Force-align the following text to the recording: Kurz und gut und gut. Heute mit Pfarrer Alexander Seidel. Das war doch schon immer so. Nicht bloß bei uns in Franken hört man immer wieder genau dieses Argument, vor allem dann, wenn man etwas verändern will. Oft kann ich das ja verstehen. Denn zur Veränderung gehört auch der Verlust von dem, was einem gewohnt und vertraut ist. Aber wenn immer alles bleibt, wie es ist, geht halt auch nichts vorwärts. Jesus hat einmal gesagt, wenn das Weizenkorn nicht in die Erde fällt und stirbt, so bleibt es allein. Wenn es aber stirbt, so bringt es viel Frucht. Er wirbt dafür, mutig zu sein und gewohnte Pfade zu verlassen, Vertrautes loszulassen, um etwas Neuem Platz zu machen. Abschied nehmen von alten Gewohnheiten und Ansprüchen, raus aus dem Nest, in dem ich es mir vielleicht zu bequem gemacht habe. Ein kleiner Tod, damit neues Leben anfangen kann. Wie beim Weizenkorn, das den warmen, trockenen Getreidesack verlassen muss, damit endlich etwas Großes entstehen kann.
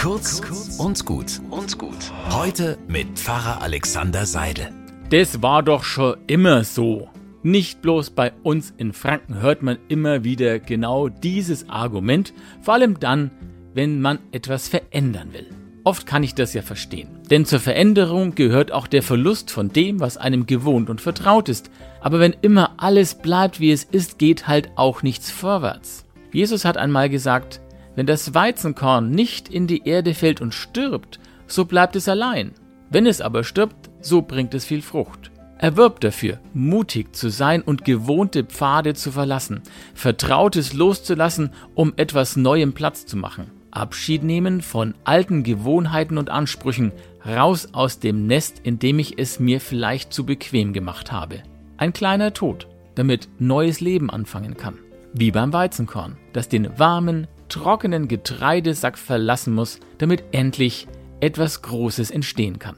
Kurz 0.00 0.40
und 0.78 1.04
gut 1.04 1.42
und 1.50 1.76
gut. 1.76 2.10
Heute 2.30 2.78
mit 2.88 3.18
Pfarrer 3.18 3.60
Alexander 3.60 4.24
Seidel. 4.24 4.72
Das 5.10 5.42
war 5.42 5.62
doch 5.62 5.84
schon 5.84 6.16
immer 6.26 6.64
so. 6.64 7.10
Nicht 7.42 7.82
bloß 7.82 8.08
bei 8.12 8.32
uns 8.42 8.72
in 8.78 8.94
Franken 8.94 9.42
hört 9.42 9.62
man 9.62 9.76
immer 9.88 10.24
wieder 10.24 10.58
genau 10.58 11.08
dieses 11.08 11.68
Argument, 11.68 12.32
vor 12.62 12.72
allem 12.72 12.98
dann, 12.98 13.30
wenn 13.74 14.00
man 14.00 14.20
etwas 14.32 14.68
verändern 14.68 15.34
will. 15.34 15.48
Oft 15.84 16.06
kann 16.06 16.22
ich 16.22 16.34
das 16.34 16.54
ja 16.54 16.62
verstehen. 16.62 17.08
Denn 17.28 17.44
zur 17.44 17.60
Veränderung 17.60 18.34
gehört 18.34 18.72
auch 18.72 18.86
der 18.86 19.02
Verlust 19.02 19.50
von 19.50 19.68
dem, 19.70 20.00
was 20.00 20.16
einem 20.16 20.46
gewohnt 20.46 20.88
und 20.88 21.02
vertraut 21.02 21.50
ist. 21.50 21.70
Aber 22.00 22.20
wenn 22.20 22.34
immer 22.40 22.72
alles 22.78 23.16
bleibt, 23.16 23.60
wie 23.60 23.70
es 23.70 23.84
ist, 23.84 24.18
geht 24.18 24.48
halt 24.48 24.70
auch 24.76 25.02
nichts 25.02 25.30
vorwärts. 25.30 26.06
Jesus 26.32 26.64
hat 26.64 26.78
einmal 26.78 27.10
gesagt, 27.10 27.60
wenn 27.96 28.06
das 28.06 28.34
Weizenkorn 28.34 29.10
nicht 29.10 29.48
in 29.48 29.66
die 29.66 29.86
Erde 29.86 30.14
fällt 30.14 30.40
und 30.40 30.54
stirbt, 30.54 31.18
so 31.46 31.64
bleibt 31.64 31.96
es 31.96 32.08
allein. 32.08 32.52
Wenn 32.90 33.06
es 33.06 33.20
aber 33.20 33.44
stirbt, 33.44 33.90
so 34.00 34.22
bringt 34.22 34.54
es 34.54 34.64
viel 34.64 34.82
Frucht. 34.82 35.30
Er 35.58 35.76
wirbt 35.76 36.04
dafür, 36.04 36.38
mutig 36.54 37.14
zu 37.14 37.28
sein 37.28 37.60
und 37.60 37.84
gewohnte 37.84 38.44
Pfade 38.44 38.94
zu 38.94 39.12
verlassen, 39.12 39.60
Vertrautes 39.94 40.72
loszulassen, 40.72 41.50
um 41.74 41.92
etwas 41.96 42.36
Neuem 42.36 42.72
Platz 42.72 43.04
zu 43.04 43.18
machen. 43.18 43.50
Abschied 43.70 44.24
nehmen 44.24 44.62
von 44.62 44.94
alten 45.04 45.42
Gewohnheiten 45.42 46.18
und 46.18 46.30
Ansprüchen, 46.30 46.92
raus 47.26 47.68
aus 47.72 47.98
dem 47.98 48.26
Nest, 48.26 48.60
in 48.64 48.78
dem 48.78 48.98
ich 48.98 49.18
es 49.18 49.38
mir 49.38 49.60
vielleicht 49.60 50.12
zu 50.12 50.24
bequem 50.24 50.72
gemacht 50.72 51.12
habe. 51.12 51.42
Ein 51.76 51.92
kleiner 51.92 52.32
Tod, 52.32 52.66
damit 52.94 53.28
neues 53.38 53.80
Leben 53.80 54.10
anfangen 54.10 54.56
kann. 54.56 54.78
Wie 55.12 55.30
beim 55.30 55.52
Weizenkorn, 55.52 56.16
das 56.32 56.48
den 56.48 56.78
warmen, 56.78 57.26
trockenen 57.50 58.08
Getreidesack 58.08 58.96
verlassen 58.96 59.54
muss, 59.54 59.78
damit 59.98 60.24
endlich 60.32 60.88
etwas 61.20 61.60
Großes 61.60 62.10
entstehen 62.10 62.58
kann. 62.58 62.76